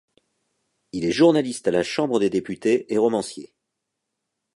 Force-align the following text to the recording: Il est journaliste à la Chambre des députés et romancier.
Il 0.93 1.05
est 1.05 1.11
journaliste 1.11 1.67
à 1.67 1.71
la 1.71 1.83
Chambre 1.83 2.19
des 2.19 2.31
députés 2.31 2.91
et 2.91 2.97
romancier. 2.97 3.53